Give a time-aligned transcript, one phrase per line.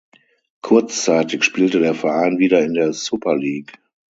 [0.63, 3.73] Kurzzeitig spielte der Verein wieder in der Super League.